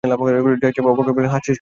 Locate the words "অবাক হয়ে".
0.87-1.15